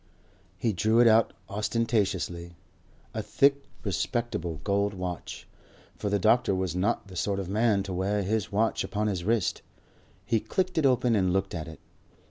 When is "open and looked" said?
10.87-11.53